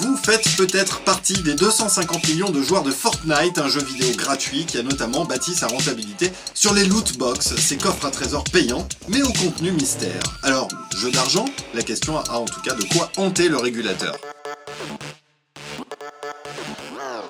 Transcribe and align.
Vous 0.00 0.16
faites 0.16 0.56
peut-être 0.56 1.02
partie 1.02 1.42
des 1.42 1.54
250 1.54 2.26
millions 2.28 2.48
de 2.48 2.62
joueurs 2.62 2.82
de 2.82 2.90
Fortnite, 2.90 3.58
un 3.58 3.68
jeu 3.68 3.82
vidéo 3.82 4.08
gratuit 4.16 4.64
qui 4.64 4.78
a 4.78 4.82
notamment 4.82 5.26
bâti 5.26 5.54
sa 5.54 5.66
rentabilité 5.66 6.32
sur 6.54 6.72
les 6.72 6.86
loot 6.86 7.18
box, 7.18 7.54
ces 7.56 7.76
coffres 7.76 8.06
à 8.06 8.10
trésors 8.10 8.44
payants, 8.44 8.88
mais 9.08 9.20
au 9.22 9.30
contenu 9.32 9.72
mystère. 9.72 10.22
Alors, 10.42 10.68
jeu 10.96 11.10
d'argent? 11.10 11.44
La 11.74 11.82
question 11.82 12.18
a 12.18 12.32
en 12.32 12.46
tout 12.46 12.62
cas 12.62 12.74
de 12.74 12.82
quoi 12.84 13.12
hanter 13.18 13.50
le 13.50 13.58
régulateur. 13.58 14.16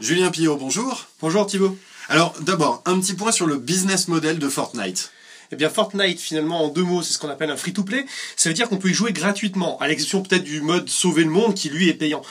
Julien 0.00 0.30
Pillot, 0.30 0.57
bonjour. 0.57 1.07
Bonjour 1.21 1.46
Thibaut. 1.46 1.77
Alors 2.09 2.34
d'abord, 2.41 2.82
un 2.87 3.00
petit 3.00 3.14
point 3.14 3.32
sur 3.32 3.46
le 3.46 3.57
business 3.57 4.07
model 4.07 4.39
de 4.39 4.48
Fortnite. 4.48 5.11
Eh 5.52 5.57
bien, 5.57 5.68
Fortnite, 5.68 6.21
finalement, 6.21 6.64
en 6.64 6.68
deux 6.68 6.84
mots, 6.84 7.02
c'est 7.02 7.12
ce 7.12 7.18
qu'on 7.18 7.29
appelle 7.29 7.50
un 7.50 7.57
free-to-play. 7.57 8.07
Ça 8.37 8.48
veut 8.48 8.55
dire 8.55 8.68
qu'on 8.68 8.77
peut 8.77 8.91
y 8.91 8.95
jouer 8.95 9.12
gratuitement, 9.12 9.77
à 9.80 9.89
l'exception 9.89 10.23
peut-être 10.23 10.45
du 10.45 10.61
mode 10.61 10.88
sauver 10.88 11.24
le 11.24 11.30
monde, 11.30 11.55
qui 11.55 11.68
lui 11.68 11.88
est 11.88 11.95
payant. 11.95 12.23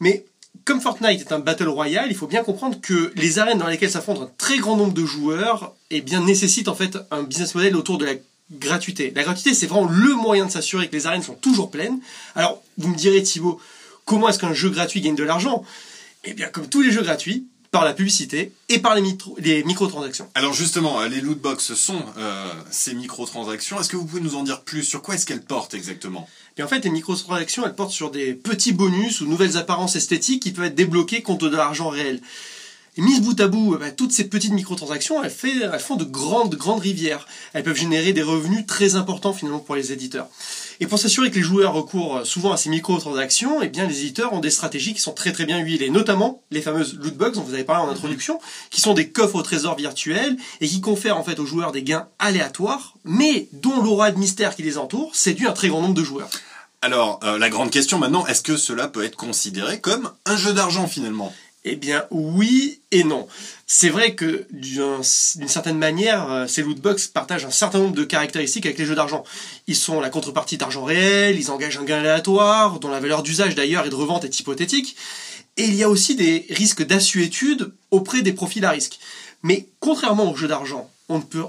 Mais 0.00 0.24
comme 0.64 0.80
Fortnite 0.80 1.20
est 1.20 1.32
un 1.32 1.40
battle 1.40 1.68
royale, 1.68 2.06
il 2.10 2.16
faut 2.16 2.26
bien 2.26 2.42
comprendre 2.42 2.80
que 2.80 3.12
les 3.16 3.38
arènes 3.38 3.58
dans 3.58 3.66
lesquelles 3.66 3.90
s'affrontent 3.90 4.22
un 4.22 4.30
très 4.38 4.58
grand 4.58 4.76
nombre 4.76 4.94
de 4.94 5.04
joueurs, 5.04 5.74
eh 5.90 6.00
bien, 6.00 6.22
nécessitent 6.22 6.68
en 6.68 6.74
fait 6.74 6.96
un 7.10 7.22
business 7.22 7.54
model 7.54 7.76
autour 7.76 7.98
de 7.98 8.06
la 8.06 8.14
gratuité. 8.52 9.12
La 9.14 9.22
gratuité, 9.22 9.54
c'est 9.54 9.66
vraiment 9.66 9.88
le 9.88 10.14
moyen 10.14 10.46
de 10.46 10.50
s'assurer 10.50 10.88
que 10.88 10.96
les 10.96 11.06
arènes 11.06 11.22
sont 11.22 11.34
toujours 11.34 11.70
pleines. 11.70 12.00
Alors, 12.34 12.62
vous 12.78 12.88
me 12.88 12.96
direz, 12.96 13.22
Thibaut, 13.22 13.60
comment 14.04 14.28
est-ce 14.28 14.38
qu'un 14.38 14.54
jeu 14.54 14.70
gratuit 14.70 15.00
gagne 15.00 15.16
de 15.16 15.24
l'argent? 15.24 15.64
Eh 16.24 16.32
bien, 16.32 16.48
comme 16.48 16.68
tous 16.68 16.82
les 16.82 16.90
jeux 16.90 17.02
gratuits, 17.02 17.46
par 17.74 17.84
la 17.84 17.92
publicité 17.92 18.52
et 18.68 18.78
par 18.78 18.94
les, 18.94 19.02
les 19.38 19.64
microtransactions. 19.64 20.30
Alors 20.36 20.54
justement, 20.54 21.00
euh, 21.00 21.08
les 21.08 21.20
lootbox 21.20 21.74
sont 21.74 22.00
euh, 22.16 22.52
ces 22.70 22.94
microtransactions. 22.94 23.80
Est-ce 23.80 23.88
que 23.88 23.96
vous 23.96 24.04
pouvez 24.04 24.20
nous 24.20 24.36
en 24.36 24.44
dire 24.44 24.60
plus 24.62 24.84
sur 24.84 25.02
quoi 25.02 25.16
est-ce 25.16 25.26
qu'elles 25.26 25.42
portent 25.42 25.74
exactement? 25.74 26.28
Et 26.56 26.62
en 26.62 26.68
fait, 26.68 26.84
les 26.84 26.90
microtransactions, 26.90 27.66
elles 27.66 27.74
portent 27.74 27.90
sur 27.90 28.12
des 28.12 28.34
petits 28.34 28.72
bonus 28.72 29.20
ou 29.22 29.26
nouvelles 29.26 29.56
apparences 29.56 29.96
esthétiques 29.96 30.44
qui 30.44 30.52
peuvent 30.52 30.66
être 30.66 30.76
débloquées 30.76 31.22
contre 31.22 31.48
de 31.48 31.56
l'argent 31.56 31.88
réel. 31.88 32.20
Et 32.96 33.02
mises 33.02 33.20
bout 33.20 33.40
à 33.40 33.48
bout, 33.48 33.76
bah, 33.76 33.90
toutes 33.90 34.12
ces 34.12 34.28
petites 34.28 34.52
microtransactions, 34.52 35.24
elles, 35.24 35.34
elles 35.42 35.80
font 35.80 35.96
de 35.96 36.04
grandes, 36.04 36.54
grandes 36.54 36.80
rivières. 36.80 37.26
Elles 37.54 37.64
peuvent 37.64 37.76
générer 37.76 38.12
des 38.12 38.22
revenus 38.22 38.66
très 38.66 38.94
importants 38.94 39.32
finalement 39.32 39.58
pour 39.58 39.74
les 39.74 39.90
éditeurs. 39.90 40.28
Et 40.80 40.86
pour 40.86 40.98
s'assurer 40.98 41.30
que 41.30 41.36
les 41.36 41.42
joueurs 41.42 41.72
recourent 41.72 42.26
souvent 42.26 42.52
à 42.52 42.56
ces 42.56 42.68
microtransactions, 42.68 43.62
eh 43.62 43.68
bien 43.68 43.86
les 43.86 44.00
éditeurs 44.00 44.32
ont 44.32 44.40
des 44.40 44.50
stratégies 44.50 44.94
qui 44.94 45.00
sont 45.00 45.12
très 45.12 45.32
très 45.32 45.44
bien 45.44 45.58
huilées, 45.58 45.90
notamment 45.90 46.42
les 46.50 46.62
fameuses 46.62 46.98
lootbox 47.00 47.36
dont 47.36 47.42
vous 47.42 47.54
avez 47.54 47.64
parlé 47.64 47.86
en 47.86 47.90
introduction, 47.90 48.40
qui 48.70 48.80
sont 48.80 48.94
des 48.94 49.08
coffres 49.08 49.36
au 49.36 49.42
trésor 49.42 49.76
virtuels 49.76 50.36
et 50.60 50.66
qui 50.66 50.80
confèrent 50.80 51.16
en 51.16 51.24
fait 51.24 51.38
aux 51.38 51.46
joueurs 51.46 51.72
des 51.72 51.82
gains 51.82 52.08
aléatoires, 52.18 52.94
mais 53.04 53.48
dont 53.52 53.82
l'aura 53.82 54.10
de 54.10 54.18
mystère 54.18 54.56
qui 54.56 54.62
les 54.62 54.78
entoure 54.78 55.14
séduit 55.14 55.46
un 55.46 55.52
très 55.52 55.68
grand 55.68 55.82
nombre 55.82 55.94
de 55.94 56.04
joueurs. 56.04 56.28
Alors, 56.82 57.18
euh, 57.24 57.38
la 57.38 57.48
grande 57.48 57.70
question 57.70 57.98
maintenant, 57.98 58.26
est-ce 58.26 58.42
que 58.42 58.58
cela 58.58 58.88
peut 58.88 59.04
être 59.04 59.16
considéré 59.16 59.80
comme 59.80 60.10
un 60.26 60.36
jeu 60.36 60.52
d'argent 60.52 60.86
finalement? 60.86 61.32
Eh 61.64 61.76
bien 61.76 62.04
oui 62.10 62.80
et 62.90 63.04
non. 63.04 63.26
C'est 63.66 63.88
vrai 63.88 64.14
que 64.14 64.46
d'une 64.50 65.02
certaine 65.02 65.78
manière, 65.78 66.30
euh, 66.30 66.46
ces 66.46 66.62
lootbox 66.62 67.08
partagent 67.08 67.46
un 67.46 67.50
certain 67.50 67.78
nombre 67.78 67.94
de 67.94 68.04
caractéristiques 68.04 68.66
avec 68.66 68.78
les 68.78 68.84
jeux 68.84 68.94
d'argent. 68.94 69.24
Ils 69.66 69.76
sont 69.76 70.00
la 70.00 70.10
contrepartie 70.10 70.58
d'argent 70.58 70.84
réel, 70.84 71.38
ils 71.38 71.50
engagent 71.50 71.78
un 71.78 71.84
gain 71.84 71.98
aléatoire, 71.98 72.78
dont 72.80 72.90
la 72.90 73.00
valeur 73.00 73.22
d'usage 73.22 73.54
d'ailleurs 73.54 73.86
et 73.86 73.90
de 73.90 73.94
revente 73.94 74.24
est 74.24 74.38
hypothétique. 74.38 74.96
Et 75.56 75.64
il 75.64 75.74
y 75.74 75.82
a 75.82 75.88
aussi 75.88 76.16
des 76.16 76.46
risques 76.50 76.84
d'assuétude 76.84 77.72
auprès 77.90 78.22
des 78.22 78.32
profils 78.32 78.64
à 78.64 78.70
risque. 78.70 78.98
Mais 79.42 79.66
contrairement 79.80 80.30
aux 80.30 80.36
jeux 80.36 80.48
d'argent, 80.48 80.90
on 81.08 81.18
ne 81.18 81.22
peut 81.22 81.44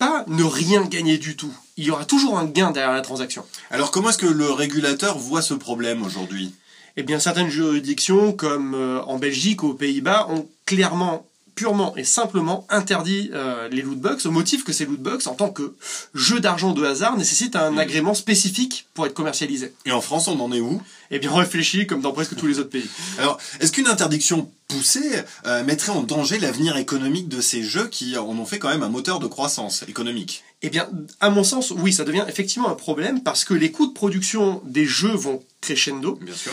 pas 0.00 0.24
ne 0.26 0.42
rien 0.42 0.82
gagner 0.86 1.18
du 1.18 1.36
tout. 1.36 1.54
Il 1.76 1.84
y 1.84 1.90
aura 1.90 2.06
toujours 2.06 2.38
un 2.38 2.46
gain 2.46 2.72
derrière 2.72 2.92
la 2.92 3.02
transaction. 3.02 3.44
Alors 3.70 3.90
comment 3.90 4.08
est-ce 4.08 4.18
que 4.18 4.26
le 4.26 4.50
régulateur 4.50 5.18
voit 5.18 5.42
ce 5.42 5.54
problème 5.54 6.02
aujourd'hui? 6.02 6.54
Eh 6.96 7.02
bien, 7.02 7.20
certaines 7.20 7.50
juridictions, 7.50 8.32
comme 8.32 8.74
euh, 8.74 9.00
en 9.02 9.18
Belgique 9.18 9.62
ou 9.62 9.68
aux 9.68 9.74
Pays-Bas, 9.74 10.26
ont 10.30 10.48
clairement 10.66 11.26
purement 11.54 11.96
et 11.96 12.04
simplement 12.04 12.66
interdit 12.68 13.30
euh, 13.34 13.68
les 13.68 13.82
lootbox 13.82 14.26
au 14.26 14.30
motif 14.30 14.64
que 14.64 14.72
ces 14.72 14.86
lootbox, 14.86 15.26
en 15.26 15.34
tant 15.34 15.50
que 15.50 15.74
jeu 16.14 16.40
d'argent 16.40 16.72
de 16.72 16.84
hasard, 16.84 17.16
nécessitent 17.16 17.56
un 17.56 17.76
agrément 17.78 18.14
spécifique 18.14 18.86
pour 18.94 19.06
être 19.06 19.14
commercialisé. 19.14 19.72
Et 19.86 19.92
en 19.92 20.00
France, 20.00 20.28
on 20.28 20.38
en 20.40 20.52
est 20.52 20.60
où? 20.60 20.80
Eh 21.10 21.18
bien, 21.18 21.30
on 21.32 21.36
réfléchit 21.36 21.86
comme 21.86 22.00
dans 22.00 22.12
presque 22.12 22.36
tous 22.36 22.46
les 22.46 22.58
autres 22.58 22.70
pays. 22.70 22.88
Alors, 23.18 23.38
est-ce 23.60 23.72
qu'une 23.72 23.88
interdiction 23.88 24.50
poussée 24.68 25.22
euh, 25.46 25.64
mettrait 25.64 25.92
en 25.92 26.02
danger 26.02 26.38
l'avenir 26.38 26.76
économique 26.76 27.28
de 27.28 27.40
ces 27.40 27.62
jeux 27.62 27.88
qui 27.88 28.16
en 28.16 28.28
ont 28.28 28.46
fait 28.46 28.58
quand 28.58 28.68
même 28.68 28.84
un 28.84 28.88
moteur 28.88 29.18
de 29.18 29.26
croissance 29.26 29.84
économique? 29.88 30.44
Eh 30.62 30.70
bien, 30.70 30.88
à 31.20 31.30
mon 31.30 31.42
sens, 31.42 31.70
oui, 31.70 31.92
ça 31.92 32.04
devient 32.04 32.24
effectivement 32.28 32.68
un 32.68 32.74
problème 32.74 33.22
parce 33.22 33.44
que 33.44 33.54
les 33.54 33.72
coûts 33.72 33.86
de 33.86 33.92
production 33.92 34.62
des 34.64 34.86
jeux 34.86 35.14
vont 35.14 35.42
crescendo. 35.60 36.18
Bien 36.22 36.34
sûr 36.34 36.52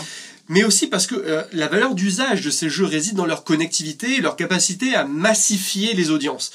mais 0.50 0.64
aussi 0.64 0.88
parce 0.88 1.08
que 1.08 1.16
euh, 1.16 1.44
la 1.52 1.68
valeur 1.68 1.96
d'usage 1.96 2.42
de 2.42 2.50
ces 2.50 2.70
jeux 2.70 2.86
réside 2.86 3.16
dans 3.16 3.26
leur 3.26 3.44
connectivité 3.44 4.16
et 4.16 4.22
leur 4.22 4.36
capacité 4.36 4.96
à 4.96 5.06
massifier 5.06 5.94
les 5.94 6.10
audiences. 6.10 6.52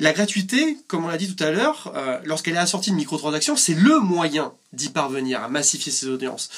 La 0.00 0.12
gratuité, 0.12 0.78
comme 0.88 1.04
on 1.04 1.08
l'a 1.08 1.16
dit 1.16 1.32
tout 1.32 1.42
à 1.44 1.50
l'heure, 1.50 1.92
euh, 1.94 2.18
lorsqu'elle 2.24 2.54
est 2.54 2.58
assortie 2.58 2.90
de 2.90 2.96
microtransactions, 2.96 3.56
c'est 3.56 3.74
le 3.74 4.00
moyen 4.00 4.52
d'y 4.72 4.88
parvenir, 4.88 5.42
à 5.42 5.48
massifier 5.48 5.92
ces 5.92 6.08
audiences. 6.08 6.50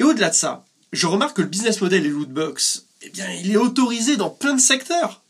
Et 0.00 0.04
au-delà 0.04 0.30
de 0.30 0.34
ça, 0.34 0.64
je 0.92 1.06
remarque 1.06 1.36
que 1.36 1.42
le 1.42 1.48
business 1.48 1.80
model 1.80 2.04
et 2.04 2.08
lootbox, 2.08 2.86
eh 3.02 3.10
bien, 3.10 3.30
il 3.30 3.52
est 3.52 3.56
autorisé 3.56 4.16
dans 4.16 4.30
plein 4.30 4.54
de 4.54 4.60
secteurs. 4.60 5.22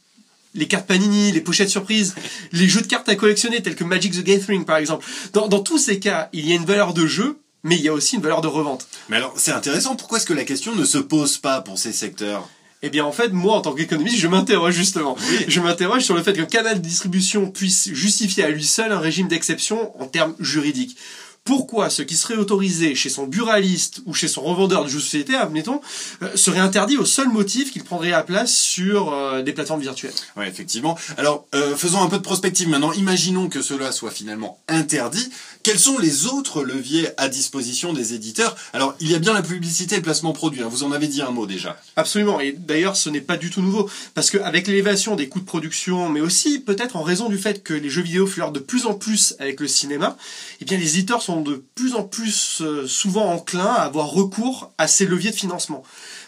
Les 0.55 0.69
cartes 0.69 0.87
Panini, 0.87 1.33
les 1.33 1.41
pochettes 1.41 1.69
surprises, 1.69 2.15
les 2.53 2.69
jeux 2.69 2.81
de 2.81 2.87
cartes 2.87 3.09
à 3.09 3.17
collectionner 3.17 3.61
tels 3.61 3.75
que 3.75 3.83
Magic 3.83 4.13
the 4.13 4.23
Gathering 4.23 4.65
par 4.65 4.77
exemple. 4.77 5.05
Dans 5.33 5.49
tous 5.61 5.79
ces 5.79 5.99
cas, 5.99 6.29
il 6.33 6.49
y 6.49 6.53
a 6.53 6.55
une 6.55 6.65
valeur 6.65 6.95
de 6.95 7.07
jeu 7.07 7.39
mais 7.65 7.77
il 7.77 7.83
y 7.83 7.89
a 7.89 7.93
aussi 7.93 8.17
une 8.17 8.23
valeur 8.23 8.43
de 8.43 8.47
revente. 8.47 8.87
Mais 9.09 9.17
alors, 9.17 9.33
c'est 9.37 9.53
intéressant, 9.53 9.97
pourquoi 9.97 10.19
est-ce 10.19 10.27
que 10.27 10.33
la 10.33 10.45
question 10.45 10.75
ne 10.77 10.85
se 10.85 10.99
pose 10.99 11.39
pas 11.39 11.61
pour 11.63 11.79
ces 11.79 11.93
secteurs? 11.93 12.49
Eh 12.83 12.91
bien, 12.91 13.05
en 13.07 13.13
fait, 13.13 13.33
moi, 13.33 13.57
en 13.57 13.63
tant 13.63 13.73
qu'économiste, 13.73 14.19
je 14.19 14.29
m'interroge 14.29 14.75
justement. 14.75 15.17
Je 15.49 15.61
m'interroge 15.61 16.03
sur 16.03 16.15
le 16.15 16.23
fait 16.23 16.35
qu'un 16.35 16.45
canal 16.45 16.83
de 16.83 16.87
distribution 16.87 17.51
puisse 17.51 17.89
justifier 17.93 18.45
à 18.45 18.51
lui 18.51 18.63
seul 18.63 18.93
un 18.93 18.99
régime 18.99 19.27
d'exception 19.27 19.99
en 19.99 20.07
termes 20.07 20.35
juridiques 20.39 20.99
pourquoi 21.45 21.91
ce 21.91 22.01
qui 22.01 22.17
serait 22.17 22.37
autorisé 22.37 22.95
chez 22.95 23.11
son 23.11 23.27
buraliste 23.27 24.01
ou 24.07 24.15
chez 24.15 24.29
son 24.29 24.41
revendeur 24.41 24.85
de 24.85 24.89
jeux 24.89 24.99
de 24.99 25.03
société, 25.03 25.35
admettons, 25.35 25.83
euh, 26.23 26.37
serait 26.37 26.59
interdit 26.59 26.97
au 26.97 27.05
seul 27.05 27.29
motif 27.29 27.71
qu'il 27.71 27.85
prendrait 27.85 28.11
la 28.11 28.23
place 28.23 28.55
sur 28.55 29.13
euh, 29.13 29.43
des 29.43 29.53
plateformes 29.53 29.83
virtuelles. 29.83 30.15
Oui, 30.39 30.47
effectivement. 30.47 30.99
Alors, 31.19 31.47
euh, 31.55 31.77
faisons 31.77 32.01
un 32.01 32.09
peu 32.09 32.17
de 32.17 32.23
prospective 32.23 32.69
maintenant. 32.69 32.93
Imaginons 32.93 33.51
que 33.51 33.61
cela 33.61 33.93
soit 33.93 34.11
finalement 34.11 34.59
interdit. 34.69 35.29
Quels 35.63 35.79
sont 35.79 35.99
les 35.99 36.27
autres 36.27 36.63
leviers 36.63 37.09
à 37.19 37.29
disposition 37.29 37.93
des 37.93 38.15
éditeurs? 38.15 38.57
Alors, 38.73 38.95
il 39.01 39.11
y 39.11 39.15
a 39.15 39.19
bien 39.19 39.35
la 39.35 39.43
publicité 39.43 39.97
et 39.97 39.99
le 39.99 40.03
placement 40.03 40.33
produit. 40.33 40.63
Hein. 40.63 40.69
Vous 40.71 40.83
en 40.83 40.93
avez 40.93 41.09
dit 41.09 41.21
un 41.21 41.31
mot 41.31 41.47
déjà. 41.47 41.79
Absolument. 41.97 42.41
Et 42.41 42.53
d'ailleurs, 42.53 42.97
ce 42.97 43.11
n'est 43.11 43.21
pas 43.21 43.37
du 43.37 43.51
tout 43.51 43.61
nouveau. 43.61 43.89
Parce 44.15 44.31
qu'avec 44.31 44.67
l'élévation 44.67 45.15
des 45.15 45.29
coûts 45.29 45.41
de 45.41 45.45
production, 45.45 46.09
mais 46.09 46.21
aussi 46.21 46.59
peut-être 46.59 46.97
en 46.97 47.03
raison 47.03 47.29
du 47.29 47.39
fait 47.39 47.63
que 47.63 47.75
les 47.75 47.91
jeux 47.91 48.03
vidéo 48.03 48.27
flirtent 48.27 48.55
de 48.55 48.61
plus 48.61 48.87
en 48.87 48.95
plus 48.95 49.37
avec 49.39 49.61
le 49.61 49.69
cinéma, 49.69 50.17
eh 50.61 50.65
bien, 50.65 50.79
les 50.79 50.99
éditeurs 50.99 51.23
sont 51.23 51.34
de 51.41 51.65
plus 51.75 51.95
en 51.95 52.03
plus 52.03 52.61
euh, 52.61 52.87
souvent 52.87 53.33
enclins 53.33 53.65
à 53.65 53.83
avoir 53.83 54.09
recours 54.09 54.71
à 54.79 54.87
ces 54.87 55.07
leviers 55.07 55.31
de 55.31 55.37
financement. 55.37 55.83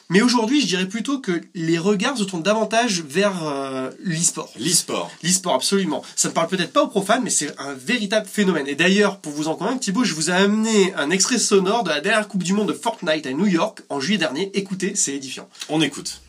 Mais 0.09 0.23
aujourd'hui, 0.23 0.61
je 0.61 0.67
dirais 0.67 0.87
plutôt 0.87 1.19
que 1.19 1.41
les 1.55 1.79
regards 1.79 2.17
se 2.17 2.23
tournent 2.23 2.43
davantage 2.43 3.03
vers 3.03 3.43
euh, 3.43 3.91
l'e-sport. 4.05 4.53
L'e-sport. 4.57 5.11
L'e-sport, 5.23 5.55
absolument. 5.55 6.03
Ça 6.15 6.29
ne 6.29 6.33
parle 6.33 6.47
peut-être 6.47 6.73
pas 6.73 6.83
aux 6.83 6.89
profanes, 6.89 7.23
mais 7.25 7.31
c'est 7.31 7.53
un 7.59 7.75
véritable 7.75 8.27
phénomène. 8.27 8.69
Et 8.69 8.77
d'ailleurs, 8.77 9.19
pour 9.19 9.33
vous 9.33 9.49
en 9.49 9.57
convaincre, 9.57 9.81
Thibaut, 9.81 10.05
je 10.05 10.15
vous 10.15 10.31
ai 10.31 10.35
amené 10.35 10.95
un 10.95 11.11
extrait 11.11 11.39
sonore 11.39 11.83
de 11.83 11.91
la 11.91 12.01
dernière 12.01 12.29
Coupe 12.29 12.45
du 12.45 12.53
Monde 12.53 12.69
de 12.69 12.73
Fortnite 12.73 13.27
à 13.27 13.33
New 13.33 13.47
York 13.47 13.83
en 13.89 13.99
juillet 13.99 14.19
dernier. 14.19 14.51
Écoutez, 14.55 14.95
c'est 14.95 15.15
édifiant. 15.15 15.49
On 15.69 15.81
écoute. 15.81 16.21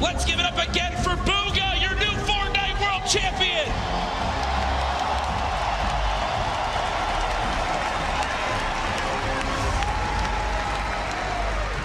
let's 0.00 0.24
give 0.24 0.38
it 0.38 0.46
up 0.46 0.58
again 0.58 0.92
for 1.02 1.10
Booga, 1.10 1.80
your 1.80 1.94
new 1.94 2.14
Fortnite 2.26 2.80
World 2.80 3.08
Champion! 3.08 4.27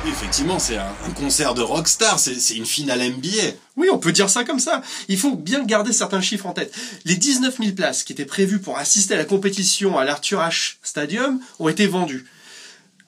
Effectivement, 0.05 0.59
c'est 0.59 0.77
un, 0.77 0.93
concert 1.15 1.53
de 1.53 1.61
rockstar, 1.61 2.19
c'est 2.19 2.55
une 2.55 2.65
finale 2.65 2.99
NBA. 2.99 3.53
Oui, 3.77 3.87
on 3.91 3.97
peut 3.97 4.11
dire 4.11 4.29
ça 4.29 4.43
comme 4.43 4.59
ça. 4.59 4.81
Il 5.07 5.17
faut 5.17 5.35
bien 5.35 5.63
garder 5.63 5.93
certains 5.93 6.21
chiffres 6.21 6.45
en 6.45 6.51
tête. 6.51 6.75
Les 7.05 7.15
19 7.15 7.57
000 7.57 7.71
places 7.71 8.03
qui 8.03 8.11
étaient 8.11 8.25
prévues 8.25 8.59
pour 8.59 8.77
assister 8.77 9.13
à 9.13 9.17
la 9.17 9.25
compétition 9.25 9.97
à 9.97 10.03
l'Arthur 10.03 10.39
H 10.41 10.75
Stadium 10.83 11.39
ont 11.59 11.69
été 11.69 11.87
vendues. 11.87 12.25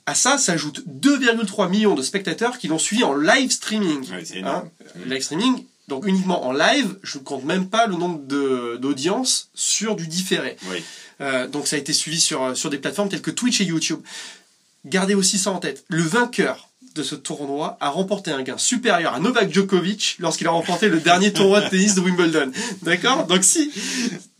À 0.06 0.16
ça 0.16 0.38
s'ajoutent 0.38 0.84
2,3 0.88 1.70
millions 1.70 1.96
de 1.96 2.02
spectateurs 2.02 2.58
qui 2.58 2.68
l'ont 2.68 2.80
suivi 2.80 3.04
en 3.04 3.14
live 3.14 3.52
streaming. 3.52 4.06
Oui, 4.12 4.44
hein? 4.44 4.64
Live 5.06 5.24
streaming, 5.24 5.66
donc 5.88 6.06
uniquement 6.06 6.46
en 6.46 6.54
live, 6.54 6.98
je 7.04 7.18
ne 7.18 7.24
compte 7.24 7.44
même 7.44 7.68
pas 7.68 7.88
le 7.88 7.96
nombre 7.96 8.20
d'audiences 8.78 9.50
sur 9.54 9.96
du 9.96 10.08
différé. 10.08 10.58
Oui. 10.70 10.84
Euh, 11.22 11.48
donc 11.48 11.68
ça 11.68 11.76
a 11.76 11.80
été 11.80 11.92
suivi 11.92 12.20
sur, 12.20 12.56
sur 12.56 12.70
des 12.70 12.78
plateformes 12.78 13.10
telles 13.10 13.22
que 13.22 13.32
Twitch 13.32 13.60
et 13.62 13.66
YouTube. 13.66 14.00
Gardez 14.86 15.16
aussi 15.16 15.40
ça 15.40 15.52
en 15.52 15.58
tête. 15.58 15.84
Le 15.90 16.04
vainqueur 16.04 16.70
de 16.96 17.04
ce 17.04 17.16
tournoi 17.16 17.78
a 17.82 17.90
remporté 17.90 18.32
un 18.32 18.42
gain 18.42 18.58
supérieur 18.58 19.14
à 19.14 19.20
Novak 19.20 19.54
Djokovic 19.54 20.16
lorsqu'il 20.20 20.48
a 20.48 20.52
remporté 20.52 20.88
le 20.88 21.00
dernier 21.00 21.34
tournoi 21.34 21.62
de 21.62 21.70
tennis 21.70 21.94
de 21.94 22.02
Wimbledon. 22.02 22.52
D'accord 22.84 23.28
Donc 23.28 23.44
si, 23.44 23.70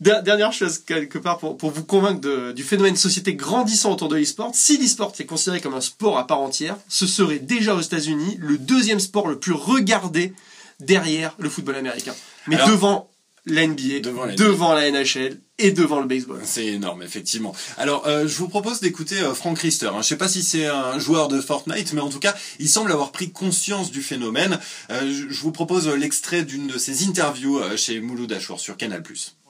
dernière 0.00 0.52
chose 0.52 0.78
quelque 0.78 1.18
part 1.18 1.36
pour, 1.38 1.58
pour 1.58 1.70
vous 1.70 1.84
convaincre 1.84 2.20
de, 2.20 2.52
du 2.52 2.62
phénomène 2.62 2.94
de 2.94 2.98
société 2.98 3.34
grandissant 3.34 3.92
autour 3.92 4.08
de 4.08 4.16
l'e-sport, 4.16 4.50
si 4.54 4.78
l'e-sport 4.78 5.12
est 5.18 5.26
considéré 5.26 5.60
comme 5.60 5.74
un 5.74 5.82
sport 5.82 6.18
à 6.18 6.26
part 6.26 6.40
entière, 6.40 6.76
ce 6.88 7.06
serait 7.06 7.38
déjà 7.38 7.74
aux 7.74 7.82
États-Unis 7.82 8.38
le 8.40 8.56
deuxième 8.56 9.00
sport 9.00 9.28
le 9.28 9.38
plus 9.38 9.52
regardé 9.52 10.32
derrière 10.80 11.34
le 11.38 11.50
football 11.50 11.76
américain. 11.76 12.14
Mais 12.46 12.56
devant 12.56 13.10
la 13.46 13.66
NBA, 13.66 14.00
devant 14.36 14.74
la 14.74 14.90
NHL 14.90 15.40
et 15.58 15.70
devant 15.70 16.00
le 16.00 16.06
baseball. 16.06 16.40
C'est 16.44 16.66
énorme, 16.66 17.02
effectivement. 17.02 17.54
Alors, 17.78 18.06
euh, 18.06 18.26
je 18.26 18.36
vous 18.36 18.48
propose 18.48 18.80
d'écouter 18.80 19.20
euh, 19.20 19.32
Frank 19.34 19.58
Riester. 19.58 19.86
Hein. 19.86 20.02
Je 20.02 20.08
sais 20.08 20.18
pas 20.18 20.28
si 20.28 20.42
c'est 20.42 20.66
un 20.66 20.98
joueur 20.98 21.28
de 21.28 21.40
Fortnite, 21.40 21.92
mais 21.92 22.00
en 22.00 22.10
tout 22.10 22.18
cas, 22.18 22.34
il 22.58 22.68
semble 22.68 22.92
avoir 22.92 23.12
pris 23.12 23.30
conscience 23.30 23.90
du 23.90 24.02
phénomène. 24.02 24.58
Euh, 24.90 25.26
je 25.30 25.40
vous 25.40 25.52
propose 25.52 25.88
l'extrait 25.88 26.42
d'une 26.42 26.66
de 26.66 26.76
ses 26.76 27.06
interviews 27.06 27.60
chez 27.76 28.00
Mouloud 28.00 28.32
Achour 28.32 28.60
sur 28.60 28.76
Canal+. 28.76 29.02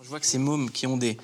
Je 0.02 0.08
vois 0.08 0.20
que 0.20 0.26
ces 0.26 0.38
mômes 0.38 0.70
qui 0.70 0.86
ont 0.86 0.98
des, 0.98 1.16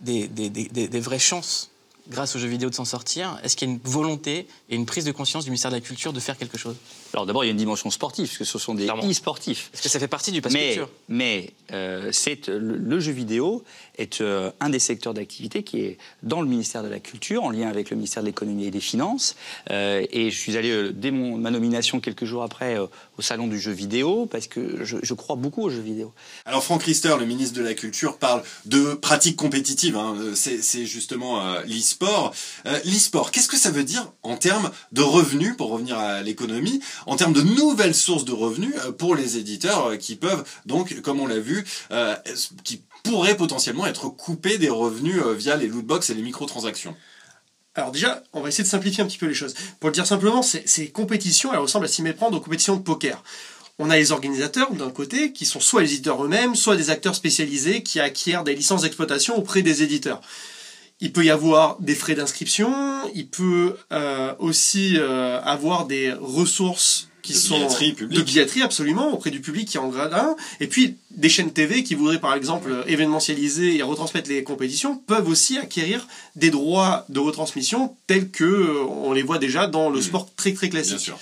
des, 0.00 0.28
des, 0.28 0.48
des 0.48 1.00
vraies 1.00 1.18
chances 1.18 1.70
grâce 2.10 2.36
aux 2.36 2.38
jeux 2.38 2.48
vidéo 2.48 2.70
de 2.70 2.74
s'en 2.74 2.84
sortir 2.84 3.38
Est-ce 3.42 3.56
qu'il 3.56 3.68
y 3.68 3.70
a 3.70 3.74
une 3.74 3.80
volonté 3.84 4.46
et 4.68 4.76
une 4.76 4.86
prise 4.86 5.04
de 5.04 5.12
conscience 5.12 5.44
du 5.44 5.50
ministère 5.50 5.70
de 5.70 5.76
la 5.76 5.80
Culture 5.80 6.12
de 6.12 6.20
faire 6.20 6.36
quelque 6.36 6.58
chose? 6.58 6.76
Alors 7.12 7.26
d'abord, 7.26 7.44
il 7.44 7.48
y 7.48 7.50
a 7.50 7.52
une 7.52 7.56
dimension 7.56 7.90
sportive, 7.90 8.26
puisque 8.26 8.46
ce 8.46 8.58
sont 8.58 8.74
des 8.74 8.86
e-sportifs. 8.86 9.70
Est-ce 9.74 9.82
que 9.82 9.88
ça 9.88 9.98
fait 9.98 10.08
partie 10.08 10.30
du 10.30 10.40
pass 10.40 10.52
mais, 10.52 10.68
culture 10.68 10.90
Mais 11.08 11.50
euh, 11.72 12.12
le, 12.48 13.00
jeu 13.00 13.12
vidéo 13.12 13.64
est 13.98 14.20
euh, 14.20 14.50
un 14.60 14.68
des 14.68 14.78
secteurs 14.78 15.12
d'activité 15.12 15.62
qui 15.62 15.80
est 15.80 15.98
dans 16.22 16.40
le 16.40 16.46
ministère 16.46 16.82
de 16.82 16.88
la 16.88 17.00
Culture, 17.00 17.42
en 17.42 17.50
lien 17.50 17.68
avec 17.68 17.90
le 17.90 17.96
ministère 17.96 18.22
de 18.22 18.28
l'économie 18.28 18.66
et 18.66 18.70
des 18.70 18.80
finances. 18.80 19.34
Euh, 19.70 20.06
et 20.10 20.30
je 20.30 20.38
suis 20.38 20.56
allé, 20.56 20.92
dès 20.92 21.10
mon, 21.10 21.36
ma 21.36 21.50
nomination, 21.50 21.98
quelques 21.98 22.24
jours 22.24 22.44
après, 22.44 22.78
au 22.78 23.22
salon 23.22 23.48
du 23.48 23.58
jeu 23.58 23.72
vidéo, 23.72 24.26
parce 24.26 24.46
que 24.46 24.84
je, 24.84 25.14
crois 25.14 25.36
beaucoup 25.36 25.62
aux 25.62 25.70
jeux 25.70 25.80
vidéo. 25.80 26.12
Alors 26.46 26.62
Franck 26.62 26.84
Riester, 26.84 27.14
le 27.18 27.26
ministre 27.26 27.56
de 27.56 27.62
la 27.62 27.74
Culture, 27.74 28.18
parle 28.18 28.42
de 28.66 28.94
pratiques 28.94 29.36
compétitives. 29.36 29.96
Hein. 29.96 30.16
C'est 30.34 30.86
justement 30.86 31.60
l'e-sport. 31.66 32.32
l'e-sport, 32.84 33.30
qu'est-ce 33.32 33.48
que 33.48 33.58
ça 33.58 33.70
veut 33.70 33.84
dire 33.84 34.12
en 34.22 34.36
termes 34.36 34.70
de 34.92 35.02
revenus, 35.02 35.56
pour 35.56 35.70
revenir 35.70 35.98
à 35.98 36.22
l'économie, 36.22 36.80
en 37.06 37.16
termes 37.16 37.32
de 37.32 37.42
nouvelles 37.42 37.94
sources 37.94 38.24
de 38.24 38.32
revenus 38.32 38.74
pour 38.98 39.14
les 39.14 39.36
éditeurs 39.36 39.96
qui 39.98 40.16
peuvent 40.16 40.44
donc, 40.66 41.00
comme 41.00 41.20
on 41.20 41.26
l'a 41.26 41.40
vu, 41.40 41.64
qui 42.64 42.82
pourrait 43.02 43.36
potentiellement 43.36 43.86
être 43.86 44.08
coupé 44.08 44.58
des 44.58 44.68
revenus 44.68 45.20
euh, 45.24 45.34
via 45.34 45.56
les 45.56 45.68
lootbox 45.68 46.10
et 46.10 46.14
les 46.14 46.22
microtransactions 46.22 46.96
alors 47.76 47.92
déjà, 47.92 48.24
on 48.32 48.40
va 48.40 48.48
essayer 48.48 48.64
de 48.64 48.68
simplifier 48.68 49.04
un 49.04 49.06
petit 49.06 49.16
peu 49.16 49.26
les 49.26 49.34
choses. 49.34 49.54
Pour 49.78 49.90
le 49.90 49.94
dire 49.94 50.04
simplement, 50.04 50.42
ces, 50.42 50.90
compétitions, 50.90 51.52
elles 51.52 51.60
ressemblent 51.60 51.84
à 51.84 51.88
s'y 51.88 52.02
méprendre 52.02 52.36
aux 52.36 52.40
compétitions 52.40 52.76
de 52.76 52.82
poker. 52.82 53.22
On 53.78 53.90
a 53.90 53.96
les 53.96 54.10
organisateurs 54.10 54.72
d'un 54.72 54.90
côté, 54.90 55.32
qui 55.32 55.46
sont 55.46 55.60
soit 55.60 55.82
les 55.82 55.94
éditeurs 55.94 56.22
eux-mêmes, 56.22 56.56
soit 56.56 56.74
des 56.74 56.90
acteurs 56.90 57.14
spécialisés 57.14 57.84
qui 57.84 58.00
acquièrent 58.00 58.42
des 58.42 58.56
licences 58.56 58.82
d'exploitation 58.82 59.36
auprès 59.36 59.62
des 59.62 59.84
éditeurs. 59.84 60.20
Il 61.00 61.12
peut 61.12 61.24
y 61.24 61.30
avoir 61.30 61.78
des 61.80 61.94
frais 61.94 62.14
d'inscription, 62.14 62.72
il 63.14 63.26
peut 63.26 63.76
euh, 63.92 64.34
aussi 64.38 64.96
euh, 64.98 65.40
avoir 65.42 65.86
des 65.86 66.12
ressources 66.12 67.10
qui 67.22 67.34
sont 67.34 67.58
de 67.58 68.22
billetterie 68.22 68.62
absolument 68.62 69.12
auprès 69.12 69.30
du 69.30 69.40
public 69.40 69.68
qui 69.68 69.76
est 69.76 69.80
en 69.80 69.88
gradin 69.88 70.36
et 70.58 70.66
puis 70.66 70.96
des 71.10 71.28
chaînes 71.28 71.52
TV 71.52 71.82
qui 71.82 71.94
voudraient 71.94 72.20
par 72.20 72.34
exemple 72.34 72.84
événementialiser 72.86 73.76
et 73.76 73.82
retransmettre 73.82 74.28
les 74.30 74.42
compétitions 74.42 74.96
peuvent 74.96 75.28
aussi 75.28 75.58
acquérir 75.58 76.06
des 76.36 76.50
droits 76.50 77.04
de 77.08 77.18
retransmission 77.18 77.94
tels 78.06 78.30
que 78.30 78.44
euh, 78.44 78.84
on 78.84 79.12
les 79.12 79.22
voit 79.22 79.38
déjà 79.38 79.66
dans 79.66 79.90
le 79.90 79.98
mmh. 79.98 80.02
sport 80.02 80.28
très 80.34 80.52
très 80.52 80.68
classique. 80.68 80.96
Bien 80.96 81.04
sûr. 81.04 81.18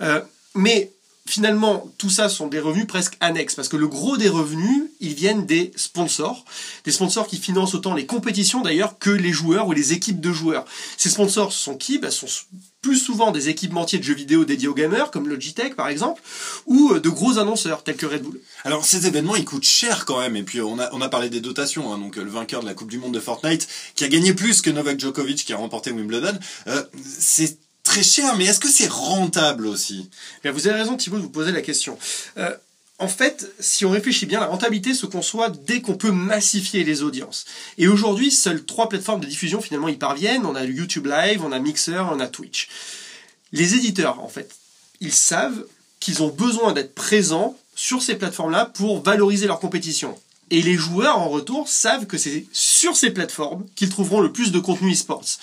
Euh, 0.00 0.20
mais 0.54 0.90
finalement, 1.26 1.90
tout 1.96 2.10
ça 2.10 2.28
sont 2.28 2.48
des 2.48 2.60
revenus 2.60 2.86
presque 2.86 3.16
annexes, 3.20 3.54
parce 3.54 3.68
que 3.68 3.76
le 3.76 3.88
gros 3.88 4.16
des 4.16 4.28
revenus, 4.28 4.84
ils 5.00 5.14
viennent 5.14 5.46
des 5.46 5.72
sponsors, 5.74 6.44
des 6.84 6.92
sponsors 6.92 7.26
qui 7.26 7.38
financent 7.38 7.74
autant 7.74 7.94
les 7.94 8.06
compétitions 8.06 8.60
d'ailleurs 8.60 8.98
que 8.98 9.10
les 9.10 9.32
joueurs 9.32 9.68
ou 9.68 9.72
les 9.72 9.92
équipes 9.92 10.20
de 10.20 10.32
joueurs. 10.32 10.66
Ces 10.96 11.10
sponsors 11.10 11.52
sont 11.52 11.76
qui? 11.76 11.98
Ben, 11.98 12.10
sont 12.10 12.26
plus 12.82 12.98
souvent 12.98 13.30
des 13.30 13.48
équipementiers 13.48 13.98
de 13.98 14.04
jeux 14.04 14.14
vidéo 14.14 14.44
dédiés 14.44 14.68
aux 14.68 14.74
gamers, 14.74 15.10
comme 15.10 15.26
Logitech 15.26 15.74
par 15.74 15.88
exemple, 15.88 16.20
ou 16.66 16.92
euh, 16.92 17.00
de 17.00 17.08
gros 17.08 17.38
annonceurs 17.38 17.82
tels 17.82 17.96
que 17.96 18.04
Red 18.04 18.22
Bull. 18.22 18.38
Alors 18.62 18.84
ces 18.84 19.06
événements, 19.06 19.36
ils 19.36 19.46
coûtent 19.46 19.64
cher 19.64 20.04
quand 20.04 20.20
même, 20.20 20.36
et 20.36 20.42
puis 20.42 20.60
on 20.60 20.78
a, 20.78 20.90
on 20.92 21.00
a 21.00 21.08
parlé 21.08 21.30
des 21.30 21.40
dotations, 21.40 21.94
hein. 21.94 21.98
donc 21.98 22.16
le 22.16 22.28
vainqueur 22.28 22.60
de 22.60 22.66
la 22.66 22.74
Coupe 22.74 22.90
du 22.90 22.98
Monde 22.98 23.14
de 23.14 23.20
Fortnite, 23.20 23.66
qui 23.94 24.04
a 24.04 24.08
gagné 24.08 24.34
plus 24.34 24.60
que 24.60 24.68
Novak 24.68 25.00
Djokovic 25.00 25.46
qui 25.46 25.54
a 25.54 25.56
remporté 25.56 25.92
Wimbledon, 25.92 26.38
euh, 26.66 26.82
c'est 27.02 27.56
très 27.94 28.02
cher, 28.02 28.34
mais 28.36 28.46
est-ce 28.46 28.58
que 28.58 28.68
c'est 28.68 28.88
rentable 28.88 29.68
aussi? 29.68 30.10
Bien, 30.42 30.50
Vous 30.50 30.66
avez 30.66 30.80
raison 30.80 30.96
Thibault 30.96 31.18
de 31.18 31.22
vous 31.22 31.30
poser 31.30 31.52
la 31.52 31.62
question. 31.62 31.96
Euh, 32.38 32.52
en 32.98 33.06
fait, 33.06 33.48
si 33.60 33.84
on 33.84 33.90
réfléchit 33.90 34.26
bien, 34.26 34.40
la 34.40 34.46
rentabilité 34.46 34.94
se 34.94 35.06
conçoit 35.06 35.48
dès 35.48 35.80
qu'on 35.80 35.94
peut 35.94 36.10
massifier 36.10 36.82
les 36.82 37.02
audiences. 37.02 37.44
Et 37.78 37.86
aujourd'hui, 37.86 38.32
seules 38.32 38.64
trois 38.64 38.88
plateformes 38.88 39.20
de 39.20 39.26
diffusion 39.26 39.60
finalement 39.60 39.86
y 39.86 39.94
parviennent. 39.94 40.44
On 40.44 40.56
a 40.56 40.64
YouTube 40.64 41.06
Live, 41.06 41.44
on 41.44 41.52
a 41.52 41.60
Mixer, 41.60 42.02
on 42.10 42.18
a 42.18 42.26
Twitch. 42.26 42.68
Les 43.52 43.76
éditeurs, 43.76 44.20
en 44.20 44.28
fait, 44.28 44.50
ils 44.98 45.12
savent 45.12 45.64
qu'ils 46.00 46.24
ont 46.24 46.30
besoin 46.30 46.72
d'être 46.72 46.96
présents 46.96 47.56
sur 47.76 48.02
ces 48.02 48.16
plateformes-là 48.16 48.72
pour 48.74 49.04
valoriser 49.04 49.46
leur 49.46 49.60
compétition. 49.60 50.18
Et 50.50 50.62
les 50.62 50.74
joueurs, 50.74 51.18
en 51.18 51.28
retour, 51.28 51.68
savent 51.68 52.06
que 52.06 52.18
c'est 52.18 52.44
sur 52.52 52.96
ces 52.96 53.12
plateformes 53.12 53.64
qu'ils 53.76 53.88
trouveront 53.88 54.20
le 54.20 54.32
plus 54.32 54.50
de 54.50 54.58
contenu 54.58 54.92
e-sports. 54.92 55.38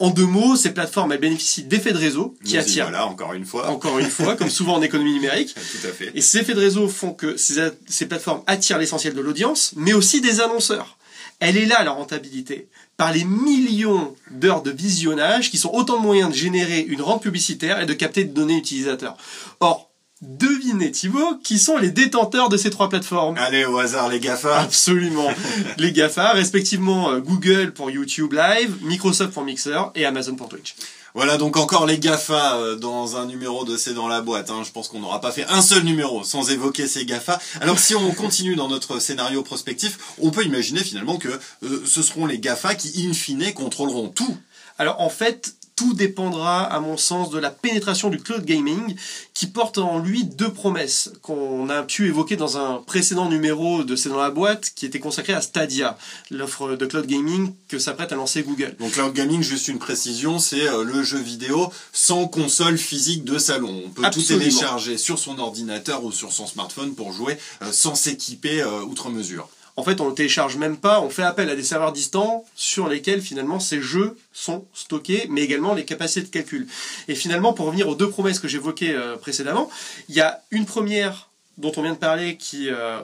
En 0.00 0.10
deux 0.10 0.26
mots, 0.26 0.56
ces 0.56 0.72
plateformes 0.72 1.12
elles 1.12 1.20
bénéficient 1.20 1.62
d'effets 1.62 1.92
de 1.92 1.98
réseau 1.98 2.34
qui 2.44 2.58
attirent. 2.58 2.88
Voilà, 2.88 3.06
encore 3.06 3.32
une 3.32 3.44
fois. 3.44 3.68
Encore 3.70 3.98
une 4.00 4.10
fois, 4.10 4.34
comme 4.34 4.50
souvent 4.50 4.74
en 4.74 4.82
économie 4.82 5.12
numérique. 5.12 5.54
Tout 5.54 5.86
à 5.86 5.92
fait. 5.92 6.10
Et 6.14 6.20
ces 6.20 6.38
effets 6.38 6.54
de 6.54 6.60
réseau 6.60 6.88
font 6.88 7.12
que 7.12 7.36
ces, 7.36 7.60
ces 7.86 8.06
plateformes 8.06 8.42
attirent 8.48 8.78
l'essentiel 8.78 9.14
de 9.14 9.20
l'audience, 9.20 9.72
mais 9.76 9.92
aussi 9.92 10.20
des 10.20 10.40
annonceurs. 10.40 10.98
Elle 11.38 11.56
est 11.56 11.66
là 11.66 11.84
la 11.84 11.92
rentabilité. 11.92 12.68
Par 12.96 13.12
les 13.12 13.24
millions 13.24 14.14
d'heures 14.30 14.62
de 14.62 14.70
visionnage 14.70 15.50
qui 15.50 15.58
sont 15.58 15.70
autant 15.72 15.98
de 15.98 16.02
moyens 16.02 16.30
de 16.30 16.34
générer 16.34 16.80
une 16.80 17.02
rente 17.02 17.22
publicitaire 17.22 17.80
et 17.80 17.86
de 17.86 17.92
capter 17.92 18.24
des 18.24 18.32
données 18.32 18.56
utilisateurs. 18.56 19.16
Or, 19.60 19.90
Devinez 20.24 20.90
Thibaut, 20.90 21.36
qui 21.42 21.58
sont 21.58 21.76
les 21.76 21.90
détenteurs 21.90 22.48
de 22.48 22.56
ces 22.56 22.70
trois 22.70 22.88
plateformes 22.88 23.36
Allez 23.38 23.64
au 23.64 23.78
hasard 23.78 24.08
les 24.08 24.20
GAFA 24.20 24.60
Absolument 24.60 25.30
Les 25.78 25.92
GAFA, 25.92 26.32
respectivement 26.32 27.10
euh, 27.10 27.20
Google 27.20 27.72
pour 27.72 27.90
YouTube 27.90 28.32
Live, 28.32 28.74
Microsoft 28.82 29.32
pour 29.32 29.44
Mixer 29.44 29.90
et 29.94 30.06
Amazon 30.06 30.34
pour 30.34 30.48
Twitch. 30.48 30.74
Voilà 31.14 31.36
donc 31.36 31.56
encore 31.56 31.86
les 31.86 31.98
GAFA 31.98 32.56
euh, 32.56 32.76
dans 32.76 33.16
un 33.16 33.26
numéro 33.26 33.64
de 33.64 33.76
C'est 33.76 33.94
dans 33.94 34.08
la 34.08 34.20
boîte. 34.20 34.50
Hein. 34.50 34.62
Je 34.64 34.72
pense 34.72 34.88
qu'on 34.88 34.98
n'aura 34.98 35.20
pas 35.20 35.30
fait 35.30 35.44
un 35.48 35.62
seul 35.62 35.84
numéro 35.84 36.24
sans 36.24 36.50
évoquer 36.50 36.88
ces 36.88 37.04
GAFA. 37.04 37.38
Alors 37.60 37.78
si 37.78 37.94
on 37.94 38.10
continue 38.12 38.56
dans 38.56 38.68
notre 38.68 38.98
scénario 38.98 39.42
prospectif, 39.42 39.98
on 40.20 40.30
peut 40.30 40.44
imaginer 40.44 40.80
finalement 40.80 41.18
que 41.18 41.28
euh, 41.62 41.82
ce 41.84 42.02
seront 42.02 42.26
les 42.26 42.38
GAFA 42.38 42.74
qui 42.74 43.06
in 43.06 43.12
fine 43.12 43.52
contrôleront 43.52 44.08
tout. 44.08 44.36
Alors 44.78 45.00
en 45.00 45.10
fait, 45.10 45.54
tout 45.76 45.94
dépendra, 45.94 46.62
à 46.62 46.80
mon 46.80 46.96
sens, 46.96 47.30
de 47.30 47.38
la 47.38 47.50
pénétration 47.50 48.08
du 48.08 48.18
cloud 48.18 48.44
gaming 48.44 48.94
qui 49.32 49.46
porte 49.46 49.78
en 49.78 49.98
lui 49.98 50.24
deux 50.24 50.52
promesses 50.52 51.10
qu'on 51.22 51.68
a 51.68 51.82
pu 51.82 52.06
évoquer 52.06 52.36
dans 52.36 52.56
un 52.58 52.82
précédent 52.86 53.28
numéro 53.28 53.82
de 53.82 53.96
C'est 53.96 54.08
dans 54.08 54.20
la 54.20 54.30
boîte 54.30 54.72
qui 54.74 54.86
était 54.86 55.00
consacré 55.00 55.32
à 55.32 55.40
Stadia, 55.40 55.98
l'offre 56.30 56.76
de 56.76 56.86
cloud 56.86 57.06
gaming 57.06 57.52
que 57.68 57.78
s'apprête 57.78 58.12
à 58.12 58.16
lancer 58.16 58.42
Google. 58.42 58.76
Donc 58.78 58.92
cloud 58.92 59.12
gaming, 59.12 59.42
juste 59.42 59.68
une 59.68 59.78
précision, 59.78 60.38
c'est 60.38 60.68
euh, 60.68 60.84
le 60.84 61.02
jeu 61.02 61.18
vidéo 61.18 61.72
sans 61.92 62.28
console 62.28 62.78
physique 62.78 63.24
de 63.24 63.38
salon. 63.38 63.82
On 63.86 63.90
peut 63.90 64.08
tout 64.10 64.22
télécharger 64.22 64.96
sur 64.96 65.18
son 65.18 65.38
ordinateur 65.38 66.04
ou 66.04 66.12
sur 66.12 66.32
son 66.32 66.46
smartphone 66.46 66.94
pour 66.94 67.12
jouer 67.12 67.36
euh, 67.62 67.72
sans 67.72 67.94
s'équiper 67.94 68.62
euh, 68.62 68.82
outre 68.82 69.10
mesure. 69.10 69.48
En 69.76 69.82
fait, 69.82 70.00
on 70.00 70.10
ne 70.10 70.14
télécharge 70.14 70.56
même 70.56 70.76
pas, 70.76 71.00
on 71.00 71.10
fait 71.10 71.24
appel 71.24 71.50
à 71.50 71.56
des 71.56 71.64
serveurs 71.64 71.92
distants 71.92 72.44
sur 72.54 72.88
lesquels 72.88 73.20
finalement 73.20 73.58
ces 73.58 73.80
jeux 73.80 74.16
sont 74.32 74.64
stockés, 74.72 75.26
mais 75.28 75.42
également 75.42 75.74
les 75.74 75.84
capacités 75.84 76.22
de 76.22 76.28
calcul. 76.28 76.68
Et 77.08 77.16
finalement, 77.16 77.52
pour 77.52 77.66
revenir 77.66 77.88
aux 77.88 77.96
deux 77.96 78.08
promesses 78.08 78.38
que 78.38 78.46
j'évoquais 78.46 78.94
euh, 78.94 79.16
précédemment, 79.16 79.68
il 80.08 80.14
y 80.14 80.20
a 80.20 80.42
une 80.52 80.64
première 80.64 81.28
dont 81.58 81.72
on 81.76 81.82
vient 81.82 81.92
de 81.92 81.98
parler 81.98 82.36
qui 82.36 82.68
euh, 82.70 83.00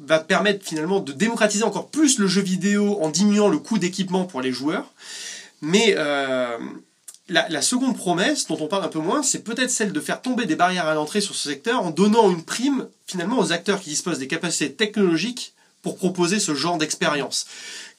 va 0.00 0.18
permettre 0.18 0.64
finalement 0.64 1.00
de 1.00 1.12
démocratiser 1.12 1.64
encore 1.64 1.88
plus 1.88 2.18
le 2.18 2.26
jeu 2.26 2.42
vidéo 2.42 2.98
en 3.02 3.10
diminuant 3.10 3.48
le 3.48 3.58
coût 3.58 3.78
d'équipement 3.78 4.24
pour 4.24 4.40
les 4.40 4.52
joueurs. 4.52 4.92
Mais 5.60 5.94
euh, 5.96 6.58
la, 7.28 7.48
la, 7.48 7.62
seconde 7.62 7.96
promesse, 7.96 8.46
dont 8.46 8.58
on 8.60 8.66
parle 8.66 8.84
un 8.84 8.88
peu 8.88 8.98
moins, 8.98 9.22
c'est 9.22 9.42
peut-être 9.42 9.70
celle 9.70 9.92
de 9.92 10.00
faire 10.00 10.20
tomber 10.20 10.46
des 10.46 10.56
barrières 10.56 10.86
à 10.86 10.94
l'entrée 10.94 11.20
sur 11.20 11.34
ce 11.34 11.48
secteur 11.50 11.82
en 11.82 11.90
donnant 11.90 12.30
une 12.30 12.44
prime 12.44 12.88
finalement 13.06 13.38
aux 13.38 13.52
acteurs 13.52 13.80
qui 13.80 13.90
disposent 13.90 14.18
des 14.18 14.28
capacités 14.28 14.72
technologiques 14.72 15.54
pour 15.84 15.96
proposer 15.96 16.40
ce 16.40 16.54
genre 16.54 16.78
d'expérience. 16.78 17.46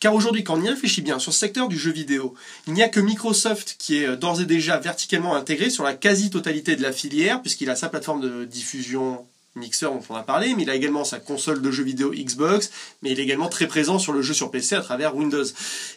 Car 0.02 0.14
aujourd'hui, 0.14 0.44
quand 0.44 0.58
on 0.58 0.62
y 0.62 0.68
réfléchit 0.68 1.02
bien, 1.02 1.20
sur 1.20 1.32
ce 1.32 1.40
secteur 1.40 1.70
du 1.70 1.80
jeu 1.80 1.92
vidéo, 1.92 2.34
il 2.68 2.74
n'y 2.74 2.84
a 2.84 2.90
que 2.90 3.00
Microsoft 3.00 3.76
qui 3.80 3.98
est 4.00 4.08
euh, 4.08 4.16
d'ores 4.18 4.42
et 4.42 4.46
déjà 4.46 4.78
verticalement 4.78 5.36
intégré 5.36 5.70
sur 5.70 5.84
la 5.84 5.94
quasi-totalité 5.94 6.76
de 6.76 6.82
la 6.82 6.92
filière, 6.92 7.42
puisqu'il 7.42 7.70
a 7.70 7.76
sa 7.78 7.88
plateforme 7.88 8.20
de 8.20 8.44
diffusion 8.44 9.26
Mixer 9.56 9.86
dont 9.86 10.02
on 10.10 10.16
a 10.16 10.24
parlé, 10.24 10.54
mais 10.56 10.64
il 10.64 10.70
a 10.70 10.76
également 10.76 11.06
sa 11.06 11.20
console 11.20 11.62
de 11.62 11.72
jeux 11.72 11.84
vidéo 11.84 12.12
Xbox, 12.12 12.72
mais 13.02 13.12
il 13.12 13.20
est 13.20 13.24
également 13.24 13.48
très 13.48 13.68
présent 13.68 14.00
sur 14.00 14.12
le 14.12 14.22
jeu 14.22 14.34
sur 14.34 14.52
PC 14.52 14.76
à 14.76 14.82
travers 14.82 15.16
Windows, 15.16 15.46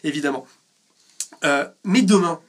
évidemment. 0.05 0.47
Euh, 1.43 1.65
mais 1.83 2.01
demain, 2.01 2.39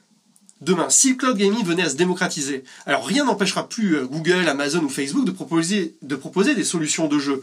Demain, 0.61 0.91
si 0.91 1.09
le 1.09 1.15
cloud 1.15 1.37
gaming 1.37 1.65
venait 1.65 1.81
à 1.81 1.89
se 1.89 1.95
démocratiser, 1.95 2.63
alors 2.85 3.03
rien 3.03 3.25
n'empêchera 3.25 3.67
plus 3.67 3.95
euh, 3.95 4.05
Google, 4.05 4.47
Amazon 4.47 4.83
ou 4.83 4.89
Facebook 4.89 5.25
de 5.25 5.31
proposer, 5.31 5.95
de 6.03 6.15
proposer 6.15 6.53
des 6.53 6.63
solutions 6.63 7.07
de 7.07 7.17
jeu. 7.17 7.41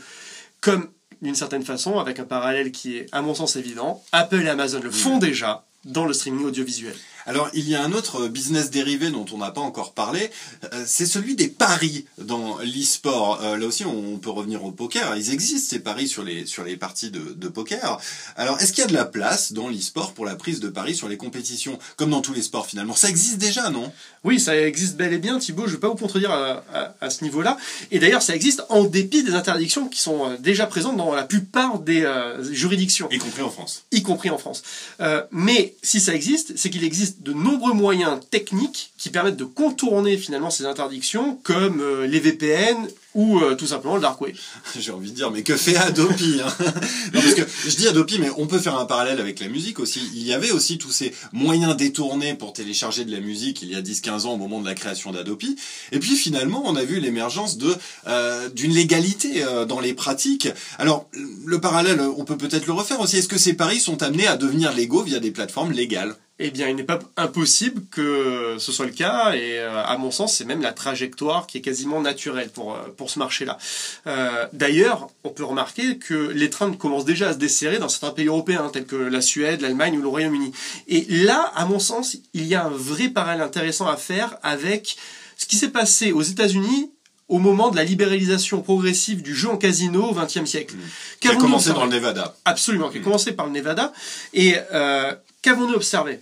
Comme, 0.60 0.88
d'une 1.22 1.34
certaine 1.34 1.64
façon, 1.64 1.98
avec 1.98 2.18
un 2.18 2.24
parallèle 2.24 2.72
qui 2.72 2.96
est, 2.96 3.06
à 3.12 3.22
mon 3.22 3.34
sens, 3.34 3.56
évident, 3.56 4.02
Apple 4.12 4.42
et 4.42 4.48
Amazon 4.48 4.80
le 4.80 4.90
font 4.90 5.18
déjà 5.18 5.64
dans 5.84 6.06
le 6.06 6.12
streaming 6.12 6.44
audiovisuel. 6.46 6.94
Alors, 7.28 7.50
il 7.52 7.68
y 7.68 7.74
a 7.74 7.84
un 7.84 7.92
autre 7.92 8.26
business 8.26 8.70
dérivé 8.70 9.10
dont 9.10 9.26
on 9.34 9.36
n'a 9.36 9.50
pas 9.50 9.60
encore 9.60 9.92
parlé, 9.92 10.30
euh, 10.72 10.84
c'est 10.86 11.04
celui 11.04 11.34
des 11.34 11.48
paris 11.48 12.06
dans 12.16 12.56
l'e-sport. 12.60 13.42
Euh, 13.42 13.58
là 13.58 13.66
aussi, 13.66 13.84
on 13.84 14.16
peut 14.16 14.30
revenir 14.30 14.64
au 14.64 14.72
poker. 14.72 15.14
Ils 15.14 15.30
existent, 15.30 15.68
ces 15.68 15.80
paris 15.80 16.08
sur 16.08 16.22
les, 16.22 16.46
sur 16.46 16.64
les 16.64 16.78
parties 16.78 17.10
de, 17.10 17.34
de 17.36 17.48
poker. 17.48 18.00
Alors, 18.36 18.58
est-ce 18.60 18.72
qu'il 18.72 18.80
y 18.80 18.86
a 18.86 18.88
de 18.88 18.94
la 18.94 19.04
place 19.04 19.52
dans 19.52 19.68
l'e-sport 19.68 20.14
pour 20.14 20.24
la 20.24 20.36
prise 20.36 20.58
de 20.60 20.68
paris 20.70 20.96
sur 20.96 21.06
les 21.06 21.18
compétitions 21.18 21.78
Comme 21.98 22.08
dans 22.08 22.22
tous 22.22 22.32
les 22.32 22.40
sports, 22.40 22.66
finalement? 22.66 22.96
Ça 22.96 23.10
existe 23.10 23.36
déjà, 23.36 23.68
non? 23.68 23.92
Oui, 24.24 24.40
ça 24.40 24.58
existe 24.58 24.96
bel 24.96 25.12
et 25.12 25.18
bien, 25.18 25.38
Thibaut. 25.38 25.64
Je 25.64 25.72
ne 25.72 25.72
vais 25.72 25.80
pas 25.80 25.88
vous 25.88 25.96
contredire 25.96 26.30
à, 26.30 26.64
à, 26.72 26.94
à 27.02 27.10
ce 27.10 27.24
niveau-là. 27.24 27.58
Et 27.90 27.98
d'ailleurs, 27.98 28.22
ça 28.22 28.34
existe 28.34 28.62
en 28.70 28.84
dépit 28.84 29.22
des 29.22 29.34
interdictions 29.34 29.88
qui 29.88 30.00
sont 30.00 30.30
euh, 30.30 30.36
déjà 30.38 30.66
présentes 30.66 30.96
dans 30.96 31.14
la 31.14 31.24
plupart 31.24 31.78
des 31.78 32.04
euh, 32.04 32.42
juridictions. 32.54 33.06
Y 33.10 33.18
compris 33.18 33.42
en 33.42 33.50
France. 33.50 33.84
Y 33.92 34.02
compris 34.02 34.30
en 34.30 34.38
France. 34.38 34.62
Euh, 35.02 35.22
mais 35.30 35.74
si 35.82 36.00
ça 36.00 36.14
existe, 36.14 36.56
c'est 36.56 36.70
qu'il 36.70 36.84
existe 36.84 37.17
de 37.20 37.32
nombreux 37.32 37.72
moyens 37.72 38.20
techniques 38.30 38.92
qui 38.96 39.10
permettent 39.10 39.36
de 39.36 39.44
contourner 39.44 40.16
finalement 40.16 40.50
ces 40.50 40.66
interdictions, 40.66 41.38
comme 41.42 41.80
euh, 41.80 42.06
les 42.06 42.20
VPN 42.20 42.76
ou 43.14 43.40
euh, 43.40 43.54
tout 43.56 43.66
simplement 43.66 43.96
le 43.96 44.02
dark 44.02 44.20
web. 44.20 44.36
J'ai 44.78 44.92
envie 44.92 45.10
de 45.10 45.16
dire, 45.16 45.30
mais 45.30 45.42
que 45.42 45.56
fait 45.56 45.76
Adopi 45.76 46.40
hein? 46.44 46.54
Non, 47.12 47.20
parce 47.20 47.34
que 47.34 47.42
je 47.66 47.76
dis 47.76 47.88
Adopi, 47.88 48.18
mais 48.20 48.30
on 48.36 48.46
peut 48.46 48.58
faire 48.58 48.78
un 48.78 48.84
parallèle 48.84 49.18
avec 49.20 49.40
la 49.40 49.48
musique 49.48 49.80
aussi. 49.80 50.00
Il 50.14 50.22
y 50.22 50.32
avait 50.32 50.52
aussi 50.52 50.78
tous 50.78 50.92
ces 50.92 51.12
moyens 51.32 51.76
détournés 51.76 52.34
pour 52.34 52.52
télécharger 52.52 53.04
de 53.04 53.10
la 53.10 53.20
musique 53.20 53.62
il 53.62 53.70
y 53.70 53.74
a 53.74 53.82
10-15 53.82 54.26
ans 54.26 54.34
au 54.34 54.36
moment 54.36 54.60
de 54.60 54.66
la 54.66 54.74
création 54.74 55.10
d'Adopi. 55.10 55.56
Et 55.90 55.98
puis 55.98 56.16
finalement, 56.16 56.62
on 56.66 56.76
a 56.76 56.84
vu 56.84 57.00
l'émergence 57.00 57.58
de 57.58 57.74
euh, 58.06 58.48
d'une 58.50 58.72
légalité 58.72 59.42
euh, 59.42 59.64
dans 59.64 59.80
les 59.80 59.94
pratiques. 59.94 60.48
Alors, 60.78 61.08
le 61.44 61.60
parallèle, 61.60 62.00
on 62.00 62.24
peut 62.24 62.36
peut-être 62.36 62.66
le 62.66 62.72
refaire 62.72 63.00
aussi. 63.00 63.16
Est-ce 63.16 63.28
que 63.28 63.38
ces 63.38 63.54
paris 63.54 63.80
sont 63.80 64.02
amenés 64.02 64.26
à 64.26 64.36
devenir 64.36 64.72
légaux 64.72 65.02
via 65.02 65.18
des 65.18 65.30
plateformes 65.30 65.72
légales? 65.72 66.14
Eh 66.40 66.50
bien, 66.50 66.68
il 66.68 66.76
n'est 66.76 66.84
pas 66.84 67.00
impossible 67.16 67.82
que 67.90 68.56
ce 68.58 68.70
soit 68.70 68.86
le 68.86 68.92
cas, 68.92 69.32
et 69.34 69.58
euh, 69.58 69.84
à 69.84 69.96
mon 69.98 70.12
sens, 70.12 70.36
c'est 70.36 70.44
même 70.44 70.62
la 70.62 70.72
trajectoire 70.72 71.48
qui 71.48 71.58
est 71.58 71.60
quasiment 71.60 72.00
naturelle 72.00 72.50
pour, 72.50 72.74
euh, 72.74 72.78
pour 72.96 73.10
ce 73.10 73.18
marché-là. 73.18 73.58
Euh, 74.06 74.46
D'ailleurs, 74.52 75.08
on 75.24 75.30
peut 75.30 75.44
remarquer 75.44 75.98
que 75.98 76.14
les 76.14 76.48
trains 76.48 76.72
commencent 76.72 77.04
déjà 77.04 77.30
à 77.30 77.32
se 77.32 77.38
desserrer 77.38 77.78
dans 77.78 77.88
certains 77.88 78.10
pays 78.10 78.26
européens, 78.26 78.70
tels 78.72 78.86
que 78.86 78.96
la 78.96 79.20
Suède, 79.20 79.62
l'Allemagne 79.62 79.98
ou 79.98 80.02
le 80.02 80.08
Royaume-Uni. 80.08 80.52
Et 80.86 81.06
là, 81.08 81.52
à 81.56 81.64
mon 81.66 81.80
sens, 81.80 82.16
il 82.34 82.44
y 82.44 82.54
a 82.54 82.64
un 82.64 82.70
vrai 82.70 83.08
parallèle 83.08 83.42
intéressant 83.42 83.88
à 83.88 83.96
faire 83.96 84.36
avec 84.42 84.96
ce 85.36 85.46
qui 85.46 85.56
s'est 85.56 85.70
passé 85.70 86.12
aux 86.12 86.22
États-Unis 86.22 86.92
au 87.28 87.38
moment 87.38 87.70
de 87.70 87.76
la 87.76 87.84
libéralisation 87.84 88.62
progressive 88.62 89.22
du 89.22 89.34
jeu 89.34 89.50
en 89.50 89.56
casino 89.56 90.04
au 90.04 90.14
XXe 90.14 90.48
siècle. 90.48 90.76
Mmh. 90.76 91.18
Qui 91.20 91.28
a 91.28 91.36
commencé 91.36 91.72
dans 91.72 91.84
le 91.84 91.90
Nevada. 91.90 92.34
Absolument, 92.44 92.88
qui 92.88 92.98
a 92.98 93.00
commencé 93.00 93.32
par 93.32 93.46
le 93.46 93.52
Nevada. 93.52 93.92
Et 94.32 94.56
euh, 94.72 95.14
qu'avons-nous 95.42 95.74
observé? 95.74 96.20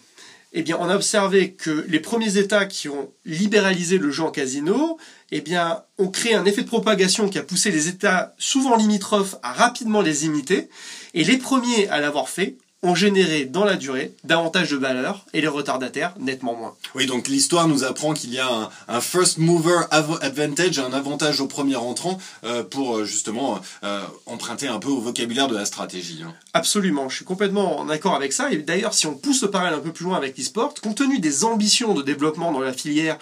Eh 0.58 0.62
bien, 0.62 0.78
on 0.80 0.88
a 0.88 0.96
observé 0.96 1.52
que 1.52 1.84
les 1.86 2.00
premiers 2.00 2.38
États 2.38 2.64
qui 2.64 2.88
ont 2.88 3.12
libéralisé 3.26 3.98
le 3.98 4.10
jeu 4.10 4.22
en 4.22 4.30
casino, 4.30 4.96
eh 5.30 5.42
bien, 5.42 5.82
ont 5.98 6.08
créé 6.08 6.34
un 6.34 6.46
effet 6.46 6.62
de 6.62 6.66
propagation 6.66 7.28
qui 7.28 7.36
a 7.36 7.42
poussé 7.42 7.70
les 7.70 7.88
États 7.88 8.34
souvent 8.38 8.74
limitrophes 8.74 9.36
à 9.42 9.52
rapidement 9.52 10.00
les 10.00 10.24
imiter. 10.24 10.70
Et 11.12 11.24
les 11.24 11.36
premiers 11.36 11.90
à 11.90 12.00
l'avoir 12.00 12.30
fait 12.30 12.56
ont 12.86 12.94
généré 12.94 13.44
dans 13.44 13.64
la 13.64 13.76
durée 13.76 14.12
davantage 14.24 14.70
de 14.70 14.76
valeur 14.76 15.26
et 15.32 15.40
les 15.40 15.48
retardataires 15.48 16.14
nettement 16.18 16.54
moins. 16.54 16.74
Oui, 16.94 17.06
donc 17.06 17.28
l'histoire 17.28 17.68
nous 17.68 17.84
apprend 17.84 18.14
qu'il 18.14 18.32
y 18.32 18.38
a 18.38 18.48
un, 18.48 18.70
un, 18.88 19.00
first 19.00 19.38
mover 19.38 19.80
advantage, 19.90 20.78
un 20.78 20.92
avantage 20.92 21.40
au 21.40 21.46
premier 21.46 21.76
entrant 21.76 22.18
euh, 22.44 22.62
pour 22.62 23.04
justement 23.04 23.60
euh, 23.84 24.02
emprunter 24.26 24.68
un 24.68 24.78
peu 24.78 24.88
au 24.88 25.00
vocabulaire 25.00 25.48
de 25.48 25.56
la 25.56 25.64
stratégie. 25.64 26.20
Hein. 26.24 26.32
Absolument, 26.54 27.08
je 27.08 27.16
suis 27.16 27.24
complètement 27.24 27.78
en 27.78 27.88
accord 27.88 28.14
avec 28.14 28.32
ça. 28.32 28.52
Et 28.52 28.58
d'ailleurs, 28.58 28.94
si 28.94 29.06
on 29.06 29.14
pousse 29.14 29.42
le 29.42 29.50
parallèle 29.50 29.74
un 29.78 29.82
peu 29.82 29.92
plus 29.92 30.04
loin 30.04 30.16
avec 30.16 30.38
l'e-sport, 30.38 30.74
compte 30.82 30.96
tenu 30.96 31.18
des 31.18 31.44
ambitions 31.44 31.94
de 31.94 32.02
développement 32.02 32.52
dans 32.52 32.60
la 32.60 32.72
filière, 32.72 33.18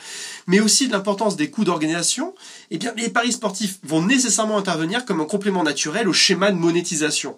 mais 0.47 0.61
aussi 0.61 0.89
de 0.89 0.93
l'importance 0.93 1.37
des 1.37 1.51
coûts 1.51 1.65
d'organisation, 1.65 2.35
eh 2.71 2.79
bien, 2.79 2.93
les 2.97 3.09
paris 3.09 3.33
sportifs 3.33 3.79
vont 3.83 4.03
nécessairement 4.03 4.59
intervenir 4.59 5.05
comme 5.05 5.21
un 5.21 5.27
complément 5.27 5.63
naturel 5.63 6.09
au 6.09 6.13
schéma 6.13 6.51
de 6.51 6.57
monétisation. 6.57 7.35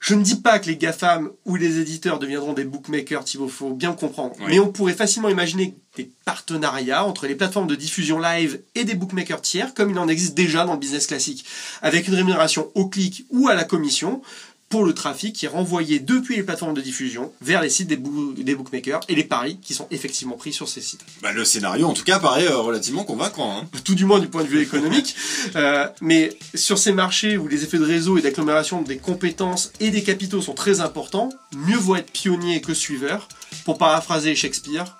Je 0.00 0.14
ne 0.14 0.22
dis 0.22 0.36
pas 0.36 0.58
que 0.58 0.66
les 0.66 0.76
GAFAM 0.76 1.30
ou 1.44 1.56
les 1.56 1.78
éditeurs 1.78 2.18
deviendront 2.18 2.52
des 2.52 2.64
bookmakers, 2.64 3.24
Thibaut, 3.24 3.48
faut 3.48 3.70
bien 3.70 3.92
comprendre. 3.92 4.34
Oui. 4.38 4.46
Mais 4.48 4.58
on 4.60 4.70
pourrait 4.70 4.94
facilement 4.94 5.28
imaginer 5.28 5.76
des 5.96 6.10
partenariats 6.24 7.04
entre 7.04 7.26
les 7.26 7.34
plateformes 7.34 7.66
de 7.66 7.74
diffusion 7.74 8.20
live 8.20 8.60
et 8.74 8.84
des 8.84 8.94
bookmakers 8.94 9.42
tiers, 9.42 9.74
comme 9.74 9.90
il 9.90 9.98
en 9.98 10.08
existe 10.08 10.34
déjà 10.34 10.64
dans 10.64 10.74
le 10.74 10.78
business 10.78 11.06
classique, 11.08 11.44
avec 11.82 12.06
une 12.06 12.14
rémunération 12.14 12.70
au 12.74 12.88
clic 12.88 13.26
ou 13.30 13.48
à 13.48 13.54
la 13.54 13.64
commission, 13.64 14.22
pour 14.68 14.84
le 14.84 14.92
trafic 14.92 15.34
qui 15.34 15.46
est 15.46 15.48
renvoyé 15.48 15.98
depuis 15.98 16.36
les 16.36 16.42
plateformes 16.42 16.74
de 16.74 16.80
diffusion 16.80 17.32
vers 17.40 17.62
les 17.62 17.70
sites 17.70 17.88
des, 17.88 17.96
boo 17.96 18.34
des 18.34 18.54
bookmakers 18.54 19.00
et 19.08 19.14
les 19.14 19.24
paris 19.24 19.58
qui 19.62 19.74
sont 19.74 19.86
effectivement 19.90 20.36
pris 20.36 20.52
sur 20.52 20.68
ces 20.68 20.80
sites. 20.80 21.00
Bah, 21.22 21.32
le 21.32 21.44
scénario, 21.44 21.86
en 21.86 21.94
tout 21.94 22.04
cas, 22.04 22.18
paraît 22.18 22.46
euh, 22.46 22.58
relativement 22.58 23.04
convaincant. 23.04 23.56
Hein. 23.56 23.68
Tout 23.84 23.94
du 23.94 24.04
moins 24.04 24.18
du 24.18 24.28
point 24.28 24.42
de 24.42 24.48
vue 24.48 24.60
économique. 24.60 25.14
euh, 25.56 25.86
mais 26.00 26.36
sur 26.54 26.78
ces 26.78 26.92
marchés 26.92 27.36
où 27.36 27.48
les 27.48 27.64
effets 27.64 27.78
de 27.78 27.84
réseau 27.84 28.18
et 28.18 28.22
d'agglomération 28.22 28.82
des 28.82 28.98
compétences 28.98 29.72
et 29.80 29.90
des 29.90 30.02
capitaux 30.02 30.42
sont 30.42 30.54
très 30.54 30.80
importants, 30.80 31.30
mieux 31.56 31.78
vaut 31.78 31.96
être 31.96 32.10
pionnier 32.10 32.60
que 32.60 32.74
suiveur. 32.74 33.28
Pour 33.64 33.78
paraphraser 33.78 34.34
Shakespeare, 34.34 34.98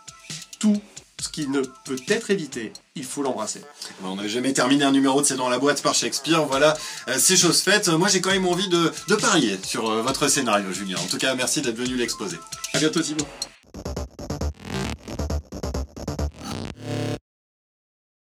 tout 0.58 0.80
ce 1.20 1.28
qui 1.28 1.48
ne 1.48 1.60
peut 1.84 1.98
être 2.08 2.30
évité, 2.30 2.72
il 2.94 3.04
faut 3.04 3.22
l'embrasser. 3.22 3.62
On 4.04 4.16
n'a 4.16 4.28
jamais 4.28 4.52
terminé 4.52 4.84
un 4.84 4.92
numéro 4.92 5.20
de 5.20 5.26
C'est 5.26 5.36
dans 5.36 5.48
la 5.48 5.58
boîte 5.58 5.82
par 5.82 5.94
Shakespeare, 5.94 6.44
voilà, 6.44 6.76
euh, 7.08 7.16
c'est 7.18 7.36
chose 7.36 7.60
faite. 7.60 7.88
Moi 7.88 8.08
j'ai 8.08 8.20
quand 8.20 8.30
même 8.30 8.46
envie 8.46 8.68
de, 8.68 8.92
de 9.08 9.14
parier 9.14 9.58
sur 9.64 9.90
euh, 9.90 10.02
votre 10.02 10.28
scénario, 10.28 10.72
Julien. 10.72 10.96
En 10.98 11.06
tout 11.06 11.18
cas, 11.18 11.34
merci 11.34 11.60
d'être 11.60 11.76
venu 11.76 11.96
l'exposer. 11.96 12.36
À 12.72 12.78
bientôt, 12.78 13.00
Thibaut. 13.00 13.26